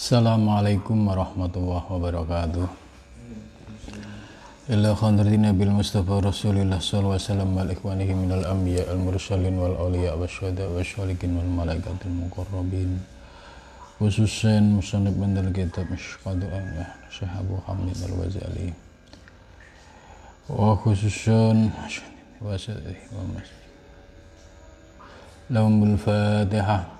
[0.00, 2.64] Assalamualaikum warahmatullahi wabarakatuh.
[4.72, 9.76] Ila khandratina bil Mustafa Rasulillah sallallahu alaihi wasallam wal ikhwanihi minal anbiya al mursalin wal
[9.76, 12.96] awliya wasyuhada wasyalikin wal malaikatil muqarrabin.
[14.00, 18.72] Khususan musannif bandal kitab Mishqadul Anwar Syekh Abu Hamid Al-Wazali.
[20.48, 21.76] Wa khususan
[22.40, 23.68] wasadi wa masjid.
[25.52, 26.99] Lahumul Fatihah.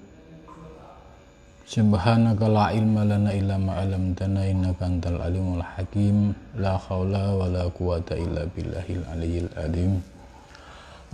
[1.71, 6.35] Subhanaka la ilma lana illa ma 'allamtana innaka antal alimul hakim.
[6.59, 10.03] La haula wala quwata illa billahil aliyyil azim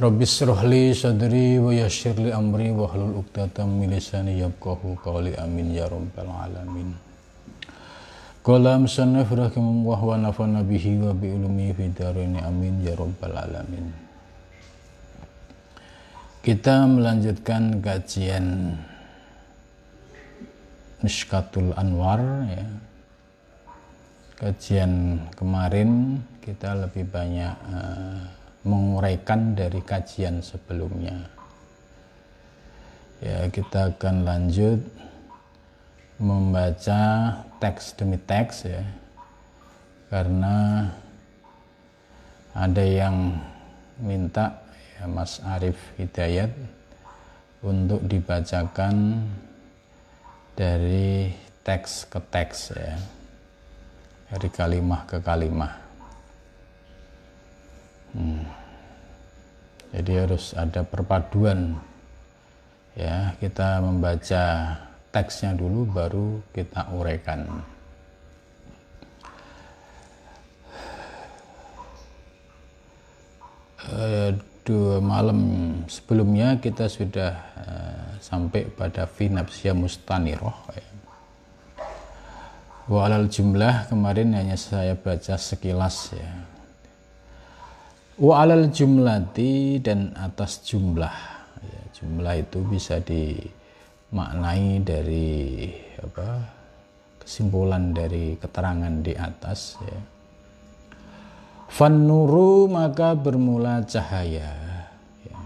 [0.01, 0.25] Rabbi
[0.65, 5.37] li sadri wa yassir li amri wa hlul 'uqdatam min lisani yafqahu qawli.
[5.37, 6.89] Amin ya rabbal alamin.
[8.41, 13.93] Qala musannif rahimahullah wa nafana bihi wa bi ulumi fi darini amin ya rabbal alamin.
[16.41, 18.73] Kita melanjutkan kajian
[21.05, 22.65] Mishkatul Anwar ya.
[24.37, 28.21] Kajian kemarin kita lebih banyak uh,
[28.65, 31.25] menguraikan dari kajian sebelumnya.
[33.17, 34.81] Ya, kita akan lanjut
[36.17, 37.01] membaca
[37.57, 38.85] teks demi teks ya.
[40.09, 40.85] Karena
[42.57, 43.37] ada yang
[44.01, 44.65] minta
[44.97, 46.53] ya Mas Arif Hidayat
[47.61, 49.25] untuk dibacakan
[50.57, 51.29] dari
[51.61, 52.97] teks ke teks ya.
[54.33, 55.85] Dari kalimah ke kalimah.
[58.17, 58.41] Hmm.
[59.93, 61.77] jadi harus ada perpaduan
[62.97, 63.37] ya.
[63.37, 64.73] Kita membaca
[65.13, 67.61] teksnya dulu baru kita uraikan.
[73.87, 74.35] Uh,
[74.67, 75.39] dua malam
[75.87, 80.87] sebelumnya kita sudah uh, sampai pada fi nafsiyah mustaniroh ya.
[82.91, 86.31] wa alal jumlah kemarin hanya saya baca sekilas ya.
[88.19, 91.15] Wa alal jumlati dan atas jumlah
[91.63, 95.71] ya, jumlah itu bisa dimaknai dari
[96.03, 96.43] apa
[97.23, 100.16] kesimpulan dari keterangan di atas ya
[101.67, 104.55] Fanuru maka bermula cahaya.
[105.23, 105.39] Ya.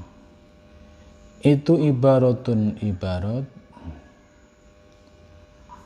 [1.42, 3.46] Itu ibaratun ibarat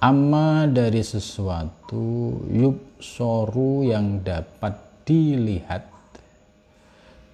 [0.06, 5.90] amma dari sesuatu yub soru yang dapat dilihat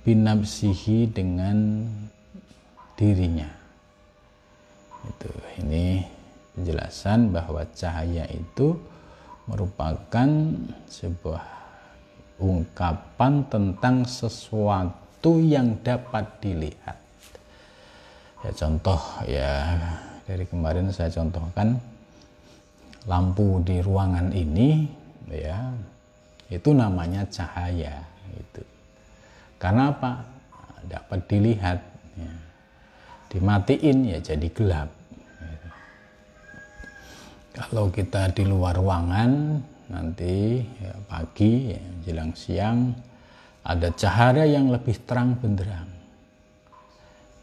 [0.08, 1.84] binapsihi dengan
[2.96, 3.50] dirinya.
[5.04, 6.06] Itu ini
[6.54, 8.78] penjelasan bahwa cahaya itu
[9.50, 10.30] merupakan
[10.88, 11.61] sebuah
[12.42, 16.98] ungkapan tentang sesuatu yang dapat dilihat.
[18.42, 18.98] Ya contoh
[19.30, 19.78] ya
[20.26, 21.78] dari kemarin saya contohkan
[23.06, 24.90] lampu di ruangan ini
[25.30, 25.70] ya
[26.50, 28.02] itu namanya cahaya
[28.34, 28.66] itu.
[29.62, 30.26] Karena apa?
[30.90, 31.80] Dapat dilihat
[32.18, 32.34] ya.
[33.30, 34.90] Dimatiin ya jadi gelap.
[37.52, 39.60] Kalau kita di luar ruangan
[39.92, 42.96] nanti ya, pagi ya, jelang siang
[43.62, 45.92] ada cahaya yang lebih terang benderang.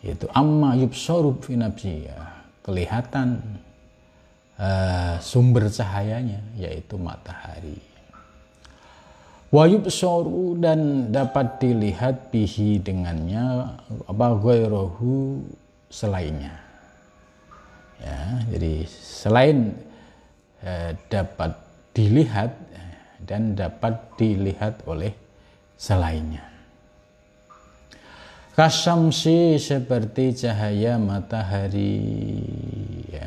[0.00, 2.18] Yaitu amma yubsorub finapsi ya,
[2.64, 3.38] kelihatan
[4.58, 7.78] uh, sumber cahayanya yaitu matahari.
[9.48, 13.64] Wayub soru dan dapat dilihat bihi dengannya
[14.04, 14.36] apa
[14.68, 15.40] rohu
[15.88, 16.52] selainnya.
[17.96, 19.72] Ya jadi selain
[20.60, 21.56] uh, dapat
[21.98, 22.54] dilihat
[23.26, 25.10] dan dapat dilihat oleh
[25.74, 26.46] selainnya.
[28.54, 31.98] Kasamsi seperti cahaya matahari
[33.10, 33.26] ya.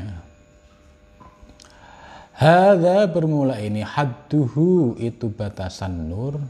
[2.32, 6.40] Hada bermula ini hadduhu itu batasan nur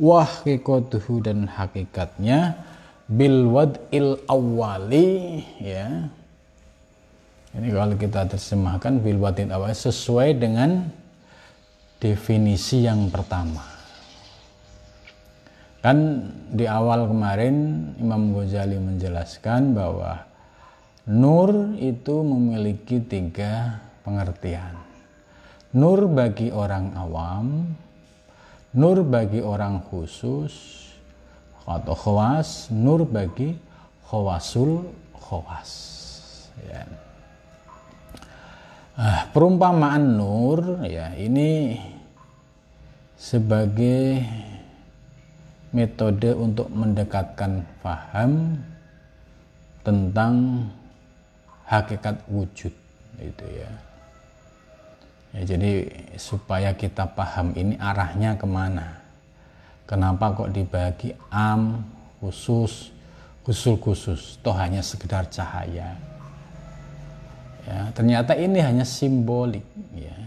[0.00, 2.56] wahkikotuhu dan hakikatnya
[3.06, 6.08] bil wad'il awali ya
[7.52, 10.90] ini kalau kita terjemahkan bil wad'il awali sesuai dengan
[12.02, 13.62] definisi yang pertama.
[15.78, 20.26] Kan di awal kemarin Imam Ghazali menjelaskan bahwa
[21.06, 24.74] nur itu memiliki tiga pengertian.
[25.78, 27.70] Nur bagi orang awam,
[28.74, 30.82] nur bagi orang khusus,
[31.62, 33.54] atau khawas nur bagi
[34.10, 35.70] khawasul khawas
[36.66, 36.82] ya.
[38.92, 41.80] Ah, perumpamaan nur ya ini
[43.22, 44.18] sebagai
[45.70, 48.58] metode untuk mendekatkan paham
[49.86, 50.66] tentang
[51.70, 52.74] hakikat wujud
[53.22, 53.70] itu ya.
[55.38, 55.86] ya jadi
[56.18, 58.98] supaya kita paham ini arahnya ke mana.
[59.86, 61.86] Kenapa kok dibagi am
[62.18, 62.90] khusus
[63.46, 64.20] khusus khusus?
[64.42, 65.94] Toh hanya sekedar cahaya.
[67.70, 69.62] Ya ternyata ini hanya simbolik
[69.94, 70.18] ya.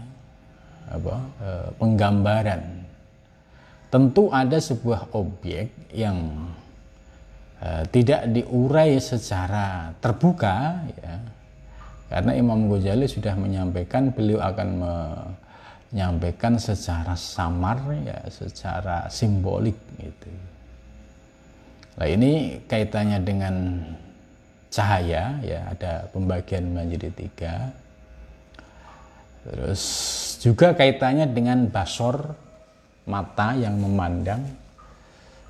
[0.86, 2.75] Apa e, penggambaran
[3.96, 6.52] tentu ada sebuah objek yang
[7.56, 11.16] e, tidak diurai secara terbuka ya.
[12.12, 14.68] Karena Imam Ghazali sudah menyampaikan beliau akan
[15.88, 20.28] menyampaikan secara samar ya secara simbolik gitu.
[21.96, 23.80] Nah ini kaitannya dengan
[24.68, 25.72] cahaya ya.
[25.72, 27.72] Ada pembagian menjadi tiga.
[29.40, 29.82] Terus
[30.44, 32.45] juga kaitannya dengan basor
[33.06, 34.42] mata yang memandang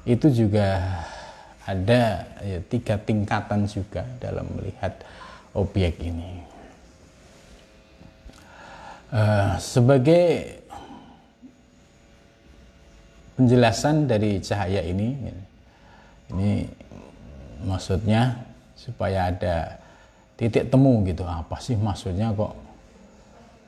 [0.07, 0.79] itu juga
[1.67, 4.95] ada ya, tiga tingkatan juga dalam melihat
[5.51, 6.47] objek ini.
[9.11, 10.61] Uh, sebagai
[13.39, 15.15] penjelasan dari cahaya ini
[16.35, 16.67] ini
[17.63, 18.35] maksudnya
[18.75, 19.79] supaya ada
[20.35, 22.53] titik temu gitu apa sih maksudnya kok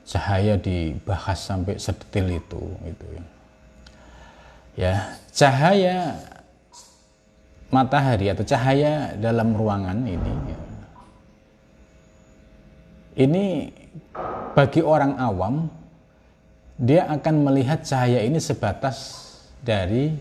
[0.09, 3.23] cahaya dibahas sampai sedetil itu gitu ya
[5.35, 6.15] cahaya
[7.69, 10.59] matahari atau cahaya dalam ruangan ini ya,
[13.27, 13.45] ini
[14.55, 15.67] bagi orang awam
[16.79, 19.27] dia akan melihat cahaya ini sebatas
[19.59, 20.15] dari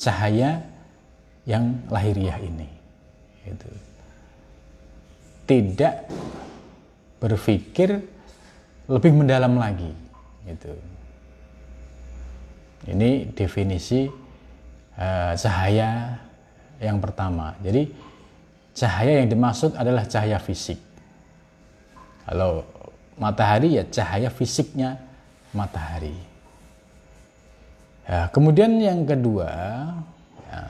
[0.00, 0.64] cahaya
[1.44, 2.68] yang lahiriah ini
[3.44, 3.68] gitu.
[5.44, 5.94] Tidak
[7.20, 8.00] berpikir
[8.88, 9.92] lebih mendalam lagi
[10.48, 10.72] gitu
[12.88, 14.10] ini definisi
[14.98, 16.18] uh, cahaya
[16.82, 17.54] yang pertama.
[17.62, 17.86] Jadi
[18.74, 20.80] cahaya yang dimaksud adalah cahaya fisik.
[22.26, 22.66] Kalau
[23.18, 24.98] matahari ya cahaya fisiknya
[25.54, 26.14] matahari.
[28.02, 29.46] Ya, kemudian yang kedua
[30.50, 30.62] ya,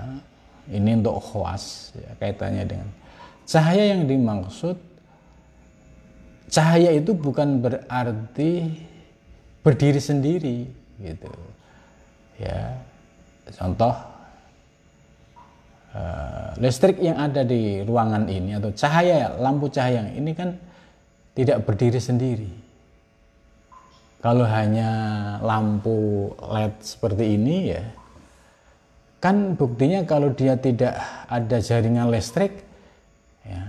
[0.68, 2.88] ini untuk khawas ya, kaitannya dengan
[3.42, 4.78] Cahaya yang dimaksud
[6.52, 8.70] cahaya itu bukan berarti
[9.64, 10.58] berdiri sendiri
[11.00, 11.32] gitu.
[12.42, 12.74] Ya.
[13.54, 13.94] Contoh
[15.94, 20.58] uh, listrik yang ada di ruangan ini atau cahaya lampu cahaya ini kan
[21.38, 22.52] tidak berdiri sendiri.
[24.22, 24.90] Kalau hanya
[25.42, 27.82] lampu LED seperti ini ya
[29.22, 30.98] kan buktinya kalau dia tidak
[31.30, 32.66] ada jaringan listrik
[33.46, 33.62] ya,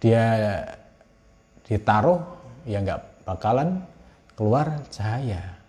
[0.00, 0.24] dia
[1.68, 2.24] ditaruh
[2.64, 3.84] ya nggak bakalan
[4.40, 5.59] keluar cahaya.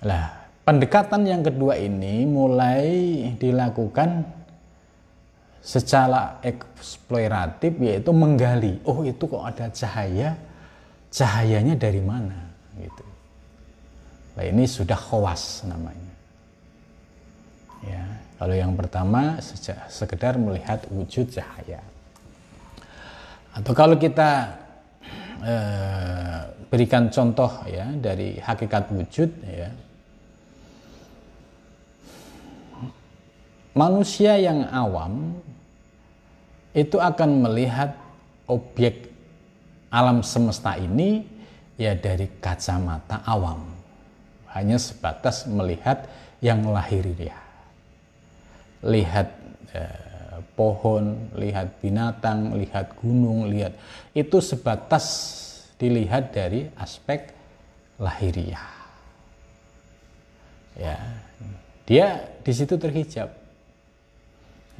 [0.00, 2.88] Lah, pendekatan yang kedua ini mulai
[3.36, 4.24] dilakukan
[5.60, 8.80] secara eksploratif yaitu menggali.
[8.88, 10.36] Oh, itu kok ada cahaya?
[11.12, 12.48] Cahayanya dari mana?
[12.80, 13.04] Gitu.
[14.40, 16.14] Nah, ini sudah khawas namanya.
[17.84, 18.04] Ya.
[18.40, 19.36] Kalau yang pertama
[19.92, 21.84] sekedar melihat wujud cahaya.
[23.52, 24.56] Atau kalau kita
[25.44, 26.40] eh,
[26.72, 29.68] berikan contoh ya dari hakikat wujud ya.
[33.74, 35.38] Manusia yang awam
[36.74, 37.94] itu akan melihat
[38.50, 39.10] objek
[39.90, 41.22] alam semesta ini
[41.78, 43.66] ya dari kacamata awam.
[44.50, 46.10] Hanya sebatas melihat
[46.42, 47.50] yang lahiriah
[48.84, 49.28] lihat
[49.76, 53.76] eh, pohon, lihat binatang, lihat gunung, lihat
[54.16, 55.06] itu sebatas
[55.76, 57.32] dilihat dari aspek
[58.00, 58.72] lahiriah.
[60.76, 60.96] Ya,
[61.84, 63.39] dia di situ terhijab.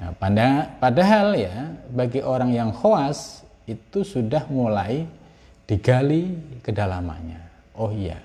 [0.01, 5.05] Nah, pada, padahal ya bagi orang yang khawas itu sudah mulai
[5.69, 6.33] digali
[6.65, 7.39] kedalamannya.
[7.77, 8.17] Oh iya,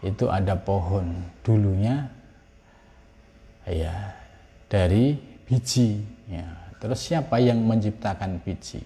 [0.00, 1.10] itu ada pohon
[1.42, 2.06] dulunya
[3.66, 4.14] ya
[4.70, 6.06] dari biji.
[6.30, 6.46] Ya.
[6.78, 8.82] Terus siapa yang menciptakan biji?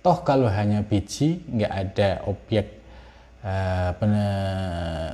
[0.00, 2.77] Toh kalau hanya biji, nggak ada objek
[3.44, 3.90] uh,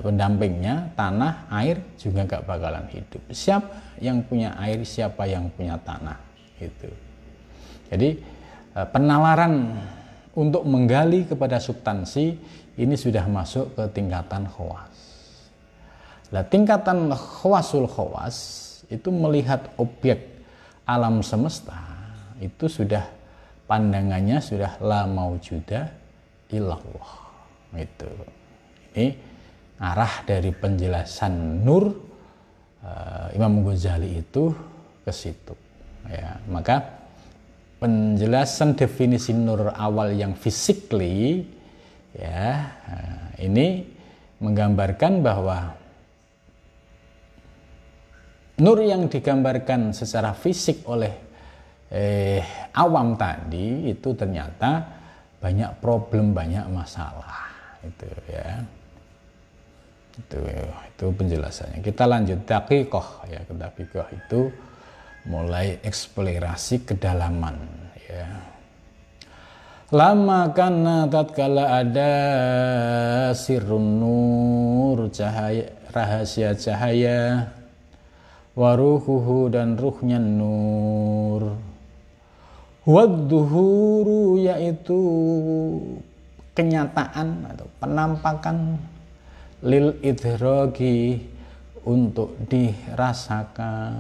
[0.00, 3.23] pendampingnya, tanah, air juga nggak bakalan hidup.
[3.33, 6.19] Siapa yang punya air, siapa yang punya tanah,
[6.61, 6.90] itu.
[7.93, 8.09] Jadi
[8.76, 9.76] uh, penalaran
[10.35, 12.35] untuk menggali kepada substansi
[12.75, 14.95] ini sudah masuk ke tingkatan khawas.
[16.35, 18.37] Nah, tingkatan khawasul khawas
[18.90, 20.35] itu melihat objek
[20.85, 21.78] alam semesta
[22.43, 23.07] itu sudah
[23.64, 25.88] pandangannya sudah la maujuda
[26.52, 27.24] illallah
[27.78, 28.11] itu.
[28.95, 29.07] Ini
[29.83, 31.85] arah dari penjelasan nur
[32.85, 34.54] uh, Imam Ghazali itu
[35.02, 35.54] ke situ.
[36.07, 37.04] Ya maka
[37.81, 41.49] penjelasan definisi nur awal yang physically
[42.14, 43.83] ya uh, ini
[44.38, 45.75] menggambarkan bahwa
[48.61, 51.11] nur yang digambarkan secara fisik oleh
[51.90, 52.43] eh,
[52.75, 54.85] awam tadi itu ternyata
[55.43, 57.54] banyak problem, banyak masalah
[57.85, 58.49] itu ya.
[60.14, 60.38] Itu
[60.88, 61.79] itu penjelasannya.
[61.83, 64.41] Kita lanjut dakikoh ya, dakikoh itu
[65.29, 67.57] mulai eksplorasi kedalaman
[68.09, 68.26] ya.
[69.95, 72.12] Lama karena tatkala ada
[73.37, 77.53] sirun nur cahaya rahasia cahaya
[78.59, 81.55] waruhuhu dan ruhnya nur
[82.83, 85.00] wadduhuru yaitu
[86.55, 88.79] kenyataan atau penampakan
[89.67, 91.19] lil idrogi
[91.85, 93.93] untuk dirasakan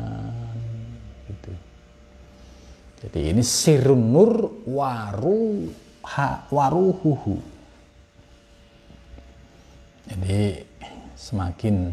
[1.28, 1.52] gitu.
[3.04, 5.68] jadi ini sirun nur waru
[6.06, 7.36] ha, waruhuhu
[10.08, 10.64] jadi
[11.16, 11.90] semakin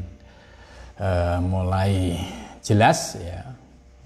[1.00, 2.22] uh, mulai
[2.62, 3.50] jelas ya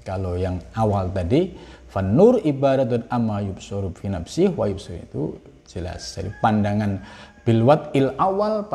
[0.06, 1.54] kalau yang awal tadi
[1.90, 4.10] fanur ibaratun amma yubsuru fi
[4.54, 5.24] wa yubsuru itu
[5.67, 7.01] jelas jadi pandangan
[7.45, 8.65] bilwat il awal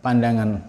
[0.00, 0.62] pandangan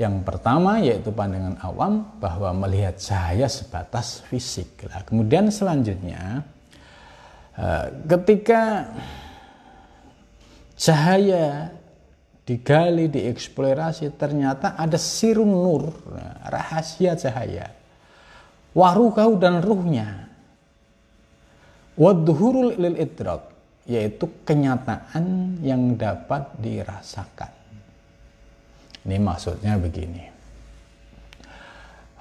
[0.00, 6.44] yang pertama yaitu pandangan awam bahwa melihat cahaya sebatas fisik lah kemudian selanjutnya
[7.58, 8.88] eh, ketika
[10.80, 11.76] cahaya
[12.50, 15.94] digali, dieksplorasi, ternyata ada sirun nur,
[16.50, 17.70] rahasia cahaya.
[18.74, 20.26] Waruhau dan ruhnya.
[21.94, 23.49] Wadhuhurul lil idrak,
[23.90, 27.50] yaitu kenyataan yang dapat dirasakan.
[29.02, 30.30] Ini maksudnya begini.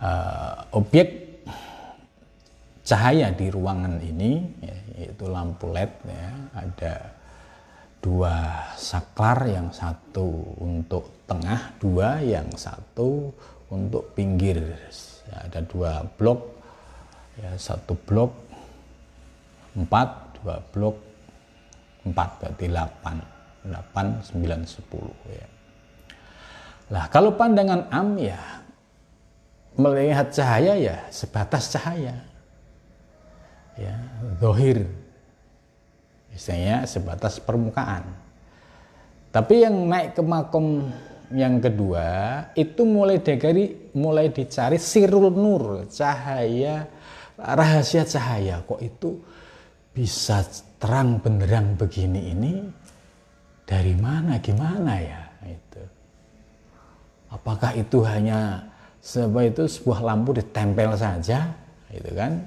[0.01, 1.37] Uh, objek
[2.81, 4.41] cahaya di ruangan ini,
[4.97, 6.95] yaitu lampu LED, ya, ada
[7.99, 13.29] dua saklar yang satu untuk tengah dua yang satu
[13.69, 14.55] untuk pinggir
[15.27, 16.41] ya, ada dua blok
[17.35, 18.31] ya satu blok
[19.75, 20.09] empat
[20.39, 21.08] dua blok
[22.09, 23.17] empat berarti delapan
[23.63, 25.47] delapan sembilan sepuluh ya
[26.89, 28.39] lah kalau pandangan am ya
[29.77, 32.15] melihat cahaya ya sebatas cahaya
[33.77, 33.95] ya
[34.41, 34.83] dohir
[36.33, 38.05] Misalnya sebatas permukaan.
[39.29, 40.89] Tapi yang naik ke makom
[41.35, 42.07] yang kedua
[42.57, 46.89] itu mulai dari mulai dicari sirul nur, cahaya
[47.37, 48.65] rahasia cahaya.
[48.65, 49.21] Kok itu
[49.99, 50.47] bisa
[50.79, 52.53] terang benderang begini ini
[53.67, 55.83] dari mana gimana ya itu.
[57.35, 58.63] Apakah itu hanya
[59.03, 61.51] sebuah itu sebuah lampu ditempel saja
[61.91, 62.39] itu kan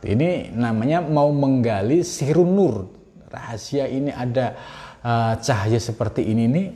[0.00, 2.88] ini namanya mau menggali sirun nur.
[3.28, 4.56] Rahasia ini ada
[5.04, 6.68] uh, cahaya seperti ini nih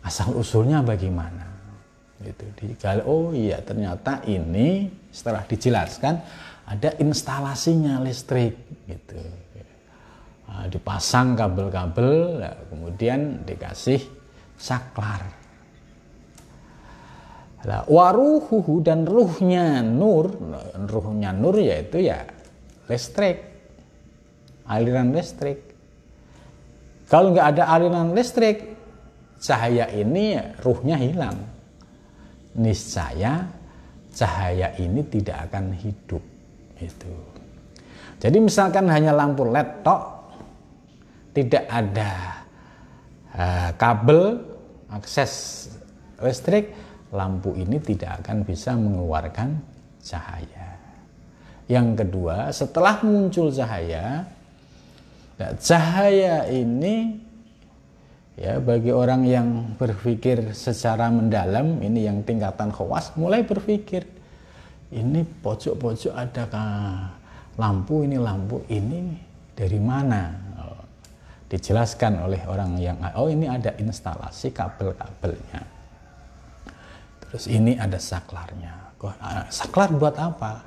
[0.00, 1.44] asal usulnya bagaimana?
[2.24, 3.04] Itu digali.
[3.04, 6.24] Oh iya ternyata ini setelah dijelaskan
[6.66, 8.54] ada instalasinya listrik
[8.86, 9.18] gitu.
[10.48, 14.04] Uh, dipasang kabel-kabel, ya, kemudian dikasih
[14.60, 15.42] saklar
[17.62, 20.34] lah, waruhuhu dan ruhnya nur,
[20.90, 22.26] ruhnya nur yaitu ya
[22.90, 23.38] listrik,
[24.66, 25.62] aliran listrik.
[27.06, 28.66] Kalau nggak ada aliran listrik,
[29.38, 31.38] cahaya ini ya, ruhnya hilang.
[32.58, 33.46] Niscaya
[34.10, 36.31] cahaya ini tidak akan hidup.
[36.82, 37.14] Itu.
[38.18, 40.02] Jadi misalkan hanya lampu LED tok,
[41.34, 42.12] tidak ada
[43.34, 44.38] uh, kabel
[44.92, 45.66] akses
[46.22, 46.70] listrik,
[47.10, 49.58] lampu ini tidak akan bisa mengeluarkan
[50.02, 50.78] cahaya.
[51.66, 54.26] Yang kedua, setelah muncul cahaya,
[55.40, 57.18] ya, cahaya ini
[58.38, 59.48] ya bagi orang yang
[59.80, 64.21] berpikir secara mendalam, ini yang tingkatan khawas mulai berpikir
[64.92, 67.08] ini pojok-pojok adakah
[67.56, 69.16] lampu ini lampu ini
[69.56, 70.32] dari mana?
[70.60, 70.84] Oh,
[71.48, 75.60] dijelaskan oleh orang yang oh ini ada instalasi kabel-kabelnya.
[77.24, 78.92] Terus ini ada saklarnya.
[79.18, 80.62] Ah, saklar buat apa?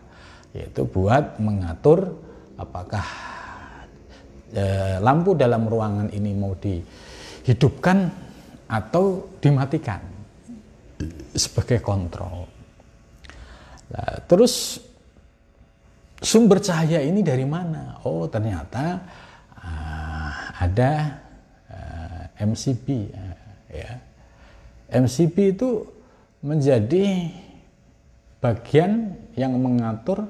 [0.51, 2.09] Yaitu buat mengatur
[2.57, 3.05] apakah
[4.51, 4.63] e,
[4.99, 8.11] lampu dalam ruangan ini mau dihidupkan
[8.65, 10.01] atau dimatikan
[11.35, 12.54] sebagai kontrol.
[14.25, 14.81] Terus
[16.19, 18.01] sumber cahaya ini dari mana?
[18.07, 19.03] Oh ternyata
[19.59, 21.21] uh, ada
[21.69, 23.37] uh, MCB uh,
[23.71, 23.91] ya.
[24.89, 25.69] MCB itu
[26.45, 27.33] menjadi
[28.39, 30.29] bagian yang mengatur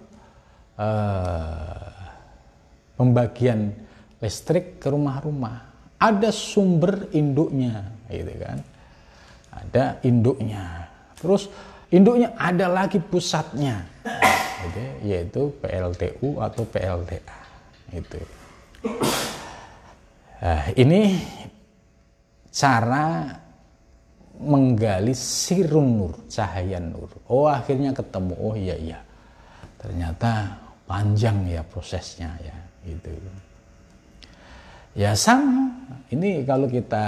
[0.79, 1.91] uh,
[2.95, 3.75] pembagian
[4.24, 5.75] listrik ke rumah-rumah.
[6.00, 8.57] Ada sumber induknya, gitu kan?
[9.51, 10.91] Ada induknya.
[11.19, 11.48] Terus
[11.95, 13.87] induknya ada lagi pusatnya,
[14.99, 17.39] yaitu PLTU atau PLTA.
[17.95, 18.19] Itu.
[20.43, 21.15] Nah, ini
[22.51, 23.31] cara
[24.35, 27.07] menggali sirun nur, cahaya nur.
[27.31, 28.99] Oh akhirnya ketemu, oh iya iya.
[29.79, 33.09] Ternyata panjang ya prosesnya ya itu.
[34.95, 35.71] Ya sama,
[36.11, 37.07] ini kalau kita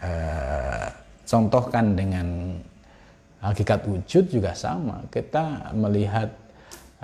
[0.00, 0.86] uh,
[1.24, 2.56] contohkan dengan
[3.44, 5.04] hakikat wujud juga sama.
[5.12, 6.32] Kita melihat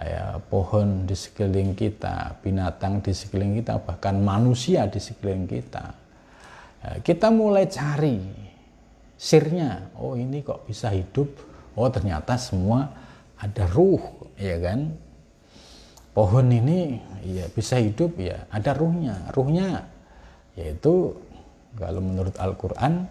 [0.01, 5.85] ya, pohon di sekeliling kita, binatang di sekeliling kita, bahkan manusia di sekeliling kita.
[6.81, 8.49] Ya, kita mulai cari
[9.21, 11.29] sirnya oh ini kok bisa hidup
[11.77, 12.89] oh ternyata semua
[13.37, 14.01] ada ruh
[14.41, 14.97] ya kan
[16.17, 16.97] pohon ini
[17.29, 19.85] ya bisa hidup ya ada ruhnya ruhnya
[20.57, 21.13] yaitu
[21.77, 23.05] kalau menurut Al-Qur'an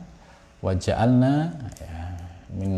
[0.66, 1.98] waja'alna ya,
[2.58, 2.74] min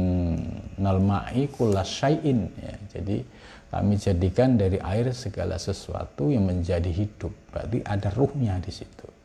[0.75, 1.47] nalma'i
[1.85, 3.23] syai'in ya jadi
[3.71, 9.21] kami jadikan dari air segala sesuatu yang menjadi hidup berarti ada ruhnya di situ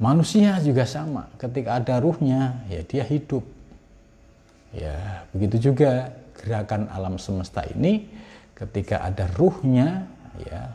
[0.00, 3.44] Manusia juga sama, ketika ada ruhnya, ya dia hidup.
[4.72, 6.08] Ya, begitu juga
[6.40, 8.08] gerakan alam semesta ini
[8.56, 10.08] ketika ada ruhnya,
[10.40, 10.72] ya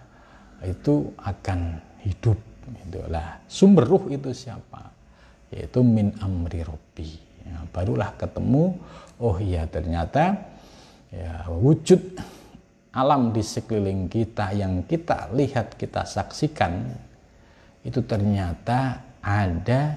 [0.61, 2.37] itu akan hidup.
[2.85, 4.93] Itulah sumber ruh itu siapa?
[5.49, 7.24] Yaitu min amri robbi.
[7.45, 8.73] Ya, barulah ketemu,
[9.21, 10.33] oh iya ternyata
[11.13, 12.01] ya wujud
[12.95, 16.89] alam di sekeliling kita yang kita lihat, kita saksikan
[17.85, 19.93] itu ternyata ada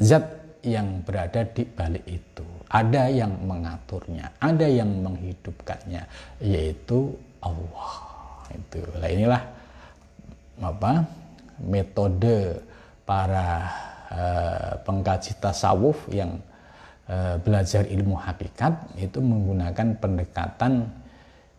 [0.00, 0.26] zat
[0.64, 2.42] yang berada di balik itu.
[2.72, 6.02] Ada yang mengaturnya, ada yang menghidupkannya,
[6.42, 7.92] yaitu Allah.
[8.50, 8.82] Itu.
[8.98, 9.42] Nah, inilah
[10.58, 11.06] apa
[11.60, 12.64] metode
[13.04, 13.68] para
[14.10, 16.40] uh, pengkaji tasawuf yang
[17.08, 20.88] uh, belajar ilmu hakikat itu menggunakan pendekatan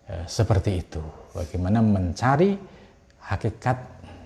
[0.10, 1.02] uh, seperti itu.
[1.34, 2.58] Bagaimana mencari
[3.26, 3.78] hakikat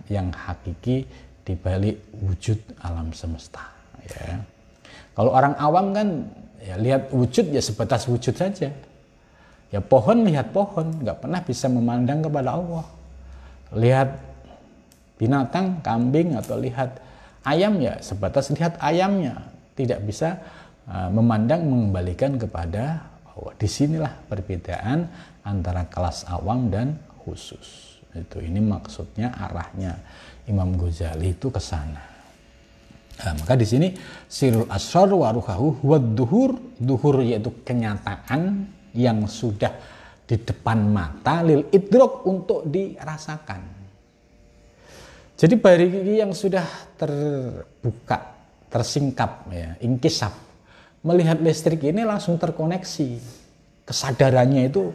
[0.10, 1.06] yang hakiki
[1.46, 3.64] di balik wujud alam semesta
[4.06, 4.38] ya.
[5.18, 6.08] Kalau orang awam kan
[6.64, 8.72] ya lihat wujud ya sebatas wujud saja.
[9.70, 12.86] Ya pohon lihat pohon, nggak pernah bisa memandang kepada Allah.
[13.70, 14.10] Lihat
[15.22, 16.98] binatang, kambing atau lihat
[17.46, 20.40] ayam ya sebatas lihat ayamnya, tidak bisa
[20.90, 23.54] uh, memandang mengembalikan kepada Allah.
[23.56, 25.08] Di sinilah perbedaan
[25.48, 28.00] antara kelas awam dan khusus.
[28.12, 29.96] Itu ini maksudnya arahnya.
[30.50, 32.02] Imam Ghazali itu ke sana.
[33.20, 33.94] Nah, maka di sini
[34.26, 36.58] sirul asrar waruhahu wad duhur.
[36.82, 38.66] Duhur yaitu kenyataan
[38.98, 39.72] yang sudah
[40.26, 43.79] di depan mata lil idrok untuk dirasakan
[45.40, 46.68] jadi bagi yang sudah
[47.00, 48.36] terbuka
[48.68, 50.50] tersingkap ya ingkisap
[51.04, 53.40] melihat listrik ini langsung terkoneksi.
[53.88, 54.94] Kesadarannya itu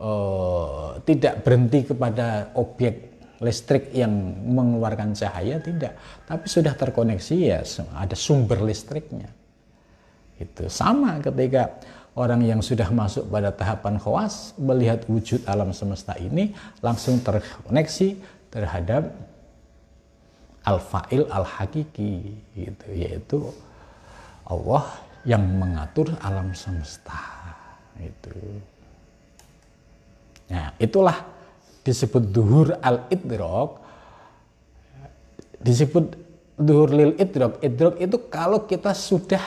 [0.00, 4.10] uh, tidak berhenti kepada objek listrik yang
[4.48, 5.94] mengeluarkan cahaya tidak.
[6.24, 7.60] Tapi sudah terkoneksi ya
[7.94, 9.28] ada sumber listriknya.
[10.40, 11.78] Itu sama ketika
[12.18, 18.18] orang yang sudah masuk pada tahapan khawas melihat wujud alam semesta ini langsung terkoneksi
[18.50, 19.14] terhadap
[20.64, 22.86] al-fa'il al-hakiki gitu.
[22.92, 23.38] Yaitu
[24.48, 24.84] Allah
[25.24, 27.16] yang mengatur alam semesta
[27.96, 28.36] itu
[30.44, 31.24] Nah, itulah
[31.84, 33.80] disebut duhur al idrok
[35.60, 36.04] disebut
[36.60, 39.40] duhur lil idrok idrok itu kalau kita sudah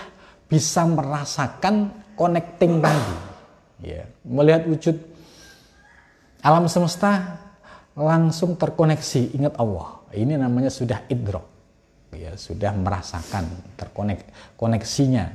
[0.49, 3.15] bisa merasakan connecting tadi
[3.85, 4.05] ya.
[4.25, 4.97] Melihat wujud
[6.41, 7.37] alam semesta
[7.97, 11.57] langsung terkoneksi ingat Allah ini namanya sudah idrok
[12.15, 13.43] ya sudah merasakan
[13.75, 14.23] terkonek
[14.55, 15.27] koneksinya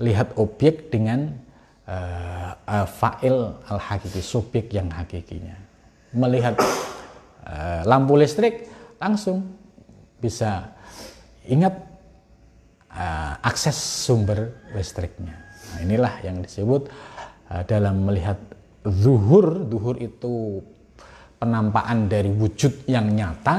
[0.00, 1.30] lihat objek dengan
[1.86, 5.54] uh, uh, fa'il al-hakiki, subjek yang hakikinya.
[6.14, 6.58] Melihat
[7.46, 8.66] uh, lampu listrik
[8.98, 9.54] langsung
[10.18, 10.74] bisa
[11.46, 11.74] ingat
[12.90, 15.36] uh, akses sumber listriknya.
[15.74, 16.90] Nah, inilah yang disebut
[17.50, 18.38] uh, dalam melihat
[18.82, 20.62] zuhur, zuhur itu
[21.38, 23.56] penampakan dari wujud yang nyata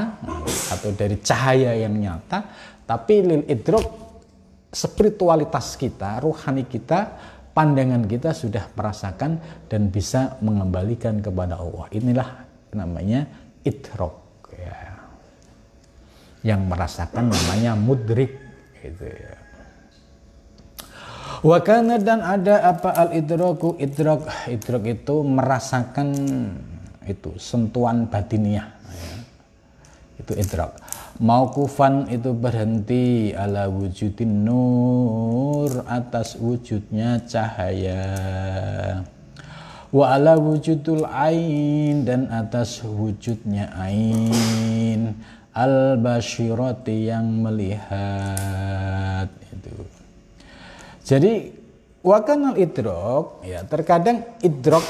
[0.72, 2.38] atau dari cahaya yang nyata,
[2.86, 3.86] tapi lil idrok
[4.70, 7.16] spiritualitas kita, ruhani kita
[7.56, 9.40] pandangan kita sudah merasakan
[9.72, 11.88] dan bisa mengembalikan kepada Allah.
[11.96, 12.28] Inilah
[12.76, 13.24] namanya
[13.64, 14.76] idrok ya.
[16.44, 18.36] Yang merasakan namanya mudrik
[18.84, 19.34] gitu ya.
[21.42, 26.08] Wakana dan ada apa al idroku idrok idrok itu merasakan
[27.06, 29.14] itu sentuhan batiniah ya.
[30.20, 30.74] itu idrok
[31.16, 38.04] Maukufan itu berhenti ala wujudin nur atas wujudnya cahaya.
[39.88, 45.16] Wa ala wujudul ain dan atas wujudnya ain.
[45.56, 49.72] Al bashirati yang melihat itu.
[51.00, 51.48] Jadi
[52.04, 54.84] wakanal idrok ya terkadang idrok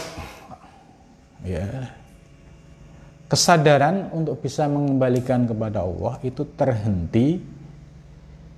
[1.46, 1.86] ya
[3.26, 7.42] kesadaran untuk bisa mengembalikan kepada Allah itu terhenti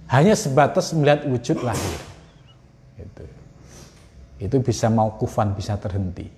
[0.08, 2.00] hanya sebatas melihat wujud lahir.
[2.96, 3.24] Itu,
[4.40, 6.28] itu bisa mau kufan, bisa terhenti.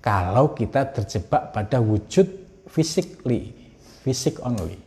[0.00, 2.26] Kalau kita terjebak pada wujud
[2.72, 3.52] physically,
[4.02, 4.80] fisik only.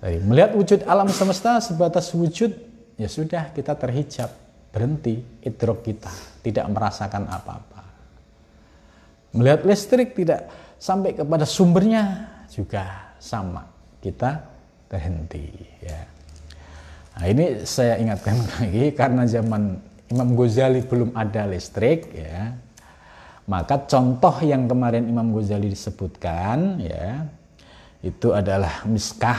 [0.00, 2.52] Jadi, melihat wujud alam semesta sebatas wujud,
[2.96, 4.32] ya sudah kita terhijab,
[4.72, 7.82] berhenti idrok kita, tidak merasakan apa-apa.
[9.36, 13.66] Melihat listrik tidak sampai kepada sumbernya juga sama
[14.00, 14.38] kita
[14.86, 15.50] terhenti
[15.82, 16.00] ya.
[17.16, 19.80] Nah, ini saya ingatkan lagi karena zaman
[20.12, 22.54] Imam Ghazali belum ada listrik ya.
[23.46, 27.24] Maka contoh yang kemarin Imam Ghazali disebutkan ya
[28.04, 29.38] itu adalah miskah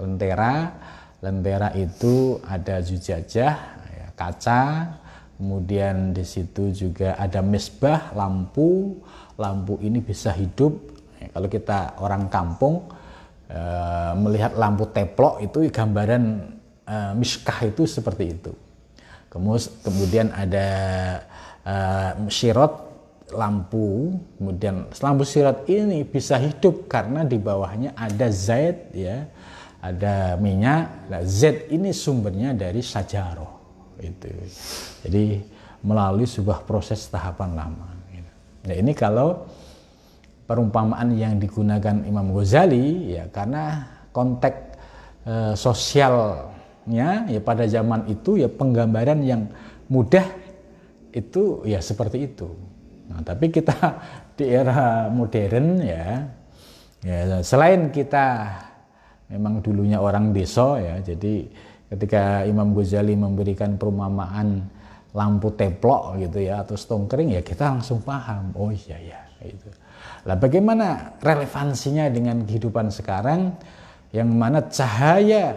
[0.00, 0.74] lentera.
[1.18, 3.54] Lentera itu ada zujajah
[3.90, 4.94] ya, kaca,
[5.34, 9.02] kemudian di situ juga ada misbah lampu,
[9.38, 10.74] lampu ini bisa hidup.
[11.22, 12.90] Ya, kalau kita orang kampung
[13.46, 13.60] e,
[14.18, 16.24] melihat lampu teplok itu gambaran
[16.82, 18.52] e, miskah itu seperti itu.
[19.30, 20.68] Kemudian ada
[21.62, 21.74] e,
[22.28, 22.90] sirot
[23.30, 29.22] lampu, kemudian lampu sirot ini bisa hidup karena di bawahnya ada zait ya,
[29.78, 31.12] ada minyak.
[31.12, 33.54] Nah, zait ini sumbernya dari sajaroh
[34.02, 34.30] itu.
[35.06, 35.24] Jadi
[35.84, 37.97] melalui sebuah proses tahapan lama.
[38.66, 39.46] Nah ini kalau
[40.48, 43.84] perumpamaan yang digunakan Imam Ghazali ya karena
[44.16, 44.58] konteks
[45.28, 49.46] e, sosialnya ya pada zaman itu ya penggambaran yang
[49.92, 50.24] mudah
[51.12, 52.48] itu ya seperti itu.
[53.08, 53.76] Nah, tapi kita
[54.40, 56.24] di era modern ya
[57.04, 58.48] ya selain kita
[59.30, 61.46] memang dulunya orang desa ya jadi
[61.94, 64.66] ketika Imam Ghazali memberikan perumpamaan
[65.16, 68.52] lampu teplok gitu ya atau stongkering ya kita langsung paham.
[68.56, 69.68] Oh iya ya itu
[70.26, 73.54] lah bagaimana relevansinya dengan kehidupan sekarang?
[74.12, 75.56] Yang mana cahaya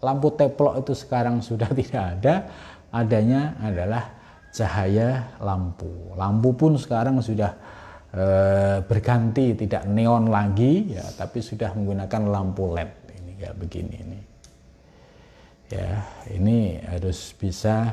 [0.00, 2.34] lampu teplok itu sekarang sudah tidak ada
[2.92, 4.04] adanya adalah
[4.52, 5.88] cahaya lampu.
[6.16, 7.56] Lampu pun sekarang sudah
[8.12, 8.24] e,
[8.84, 12.90] berganti tidak neon lagi ya tapi sudah menggunakan lampu led.
[13.08, 14.20] Ini kayak begini ini.
[15.72, 17.88] Ya ini harus bisa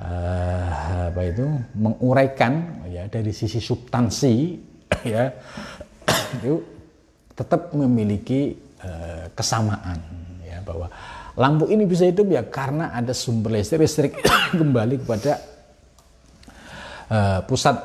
[0.00, 1.46] uh, apa itu?
[1.76, 4.34] Menguraikan ya dari sisi substansi
[5.12, 5.28] ya
[6.40, 6.54] itu
[7.36, 10.00] tetap memiliki uh, kesamaan
[10.44, 10.88] ya bahwa
[11.38, 14.12] lampu ini bisa hidup ya karena ada sumber listrik listrik
[14.60, 15.32] kembali kepada
[17.12, 17.76] uh, pusat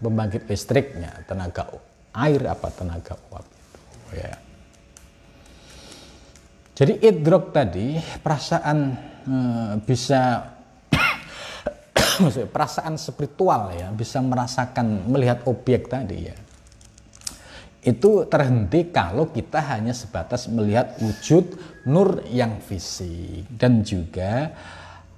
[0.00, 1.68] pembangkit listriknya tenaga
[2.14, 4.34] air apa tenaga uap itu ya.
[6.74, 8.78] Jadi idrok tadi perasaan
[9.86, 10.53] bisa
[12.50, 16.36] perasaan spiritual ya bisa merasakan melihat objek tadi ya.
[17.84, 21.52] Itu terhenti kalau kita hanya sebatas melihat wujud
[21.84, 23.44] nur yang fisik.
[23.52, 24.56] Dan juga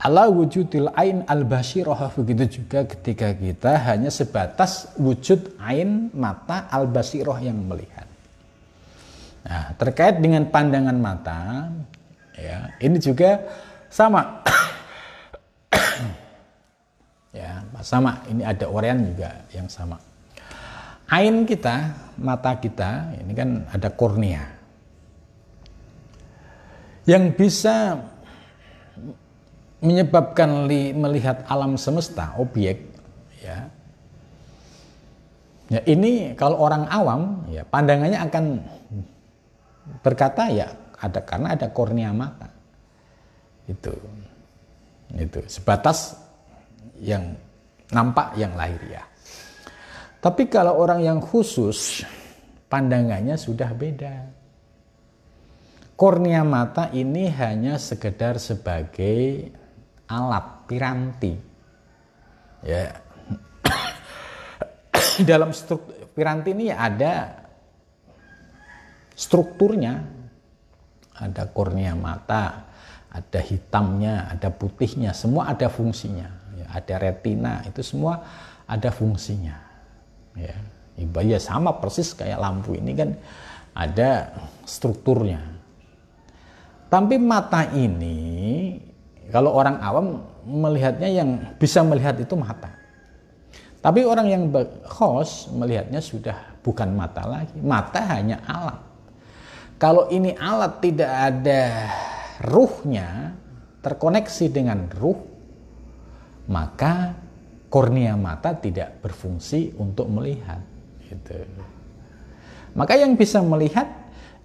[0.02, 6.90] ala wujudil ain al basirah begitu juga ketika kita hanya sebatas wujud ain mata al
[6.90, 8.04] basirah yang melihat.
[9.46, 11.70] Nah, terkait dengan pandangan mata
[12.34, 13.46] ya, ini juga
[13.86, 14.42] sama
[17.36, 18.24] ya sama.
[18.32, 20.00] Ini ada orian juga yang sama.
[21.06, 24.42] Ain kita mata kita ini kan ada kornea
[27.06, 28.02] yang bisa
[29.78, 32.82] menyebabkan li, melihat alam semesta objek
[33.38, 33.70] ya.
[35.66, 38.44] Ya ini kalau orang awam ya pandangannya akan
[40.02, 42.50] berkata ya ada karena ada kornea mata.
[43.70, 43.94] Itu.
[45.14, 45.42] Itu.
[45.46, 46.18] Sebatas
[47.00, 47.36] yang
[47.92, 49.02] nampak yang lahir ya.
[50.20, 52.02] Tapi kalau orang yang khusus
[52.66, 54.14] pandangannya sudah beda.
[55.96, 59.48] Kornea mata ini hanya sekedar sebagai
[60.06, 61.32] alat piranti
[62.62, 62.94] ya
[65.30, 67.44] dalam struktur piranti ini ada
[69.12, 70.00] strukturnya
[71.16, 72.72] ada kornea mata
[73.12, 78.22] ada hitamnya ada putihnya semua ada fungsinya ya, ada retina itu semua
[78.66, 79.56] ada fungsinya.
[80.34, 80.56] Ya.
[80.96, 83.10] Ya sama persis kayak lampu ini kan
[83.76, 84.32] ada
[84.64, 85.44] strukturnya.
[86.88, 88.80] Tapi mata ini
[89.28, 92.72] kalau orang awam melihatnya yang bisa melihat itu mata.
[93.84, 94.42] Tapi orang yang
[94.88, 97.58] khos melihatnya sudah bukan mata lagi.
[97.60, 98.80] Mata hanya alat.
[99.76, 101.62] Kalau ini alat tidak ada
[102.40, 103.36] ruhnya,
[103.84, 105.35] terkoneksi dengan ruh,
[106.46, 107.14] maka
[107.66, 110.62] kornea mata tidak berfungsi untuk melihat.
[111.02, 111.42] Gitu.
[112.76, 113.88] Maka yang bisa melihat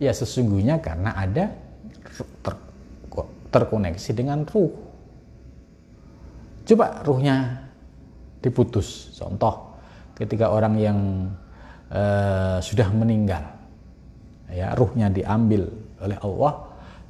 [0.02, 1.52] ya sesungguhnya karena ada
[2.42, 2.54] ter,
[3.52, 4.72] terkoneksi dengan ruh.
[6.66, 7.68] Coba ruhnya
[8.40, 9.12] diputus.
[9.20, 9.76] Contoh,
[10.16, 11.00] ketika orang yang
[11.92, 13.44] uh, sudah meninggal,
[14.50, 15.68] ya ruhnya diambil
[16.02, 16.54] oleh Allah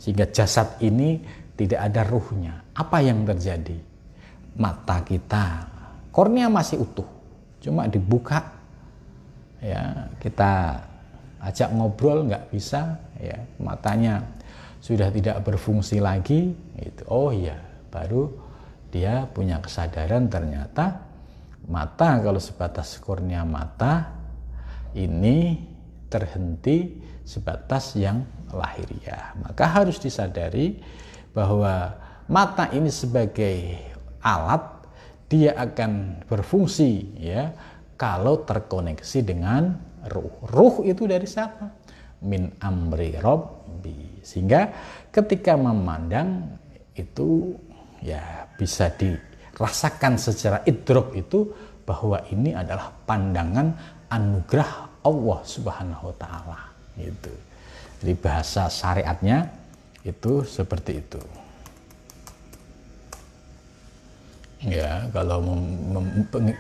[0.02, 1.22] sehingga jasad ini
[1.54, 2.66] tidak ada ruhnya.
[2.74, 3.91] Apa yang terjadi?
[4.52, 5.68] Mata kita,
[6.12, 7.08] kornea masih utuh,
[7.64, 8.52] cuma dibuka,
[9.64, 10.84] ya kita
[11.40, 14.28] ajak ngobrol nggak bisa, ya matanya
[14.84, 16.52] sudah tidak berfungsi lagi.
[16.78, 17.58] Itu, oh iya,
[17.90, 18.28] baru
[18.92, 21.08] dia punya kesadaran ternyata
[21.72, 24.12] mata kalau sebatas kornea mata
[24.92, 25.56] ini
[26.12, 29.40] terhenti sebatas yang lahiriah.
[29.40, 30.76] Maka harus disadari
[31.32, 31.96] bahwa
[32.28, 33.80] mata ini sebagai
[34.24, 34.64] alat
[35.28, 37.52] dia akan berfungsi ya
[37.96, 39.78] kalau terkoneksi dengan
[40.10, 40.34] ruh.
[40.50, 41.70] Ruh itu dari siapa?
[42.26, 44.22] Min amri robbi.
[44.22, 44.70] Sehingga
[45.10, 46.58] ketika memandang
[46.98, 47.56] itu
[48.02, 51.50] ya bisa dirasakan secara idrok itu
[51.86, 53.74] bahwa ini adalah pandangan
[54.12, 56.60] anugerah Allah Subhanahu wa taala
[57.00, 57.34] itu
[58.02, 59.50] jadi bahasa syariatnya
[60.06, 61.22] itu seperti itu
[64.66, 65.42] ya kalau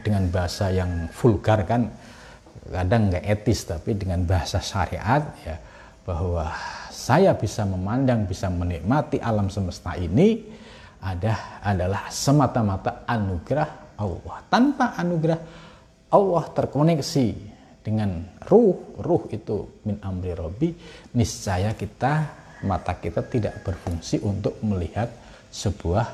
[0.01, 1.91] dengan bahasa yang vulgar kan
[2.71, 5.57] kadang nggak etis tapi dengan bahasa syariat ya
[6.01, 6.49] bahwa
[6.89, 10.41] saya bisa memandang bisa menikmati alam semesta ini
[11.01, 15.39] ada adalah semata-mata anugerah Allah tanpa anugerah
[16.11, 17.27] Allah terkoneksi
[17.81, 20.69] dengan ruh, ruh itu min amri robi,
[21.17, 22.29] niscaya kita
[22.61, 25.09] mata kita tidak berfungsi untuk melihat
[25.49, 26.05] sebuah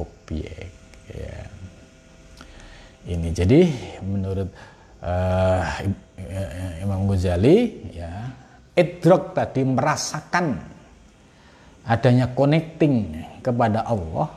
[0.00, 0.79] objek.
[1.10, 1.38] Ya.
[3.10, 3.60] Ini jadi
[4.04, 4.48] menurut
[5.02, 5.64] uh,
[6.84, 8.28] Imam Ghazali ya
[8.76, 10.46] idrok tadi merasakan
[11.88, 14.28] adanya connecting kepada Allah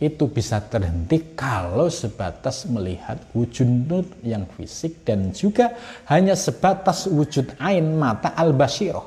[0.00, 5.76] itu bisa terhenti kalau sebatas melihat wujud nur yang fisik dan juga
[6.08, 9.04] hanya sebatas wujud ain mata al basiroh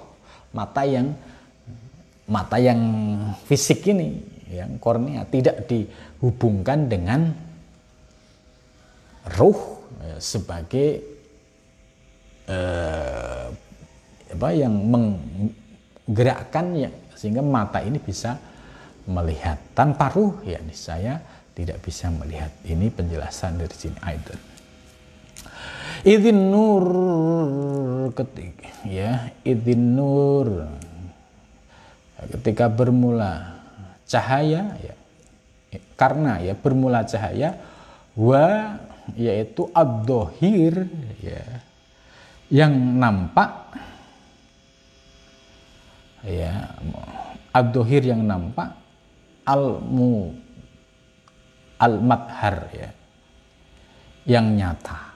[0.54, 1.18] mata yang
[2.30, 2.82] mata yang
[3.50, 7.34] fisik ini yang kornea tidak dihubungkan dengan
[9.34, 9.60] ruh
[10.06, 11.02] ya, sebagai
[12.48, 13.48] eh,
[14.34, 18.38] apa yang menggerakkan ya sehingga mata ini bisa
[19.10, 19.58] melihat.
[19.74, 21.18] Tanpa ruh ya saya
[21.54, 22.50] tidak bisa melihat.
[22.66, 24.54] Ini penjelasan dari sini Aiden
[26.04, 26.84] Idin nur
[28.12, 30.68] ketik ya idin nur
[32.28, 33.53] ketika bermula
[34.08, 34.96] cahaya ya.
[35.98, 37.58] Karena ya bermula cahaya
[38.14, 38.78] wa
[39.18, 40.86] yaitu abdohir
[41.20, 41.44] ya
[42.54, 43.74] yang nampak
[46.24, 46.72] ya
[47.52, 48.72] abdohir yang nampak
[49.44, 50.32] al-mu
[51.82, 52.90] al-madhar ya
[54.24, 55.13] yang nyata